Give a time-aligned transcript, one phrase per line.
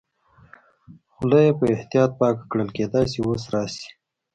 [1.13, 3.87] خوله یې په احتیاط پاکه کړل، کېدای شي اوس راشي.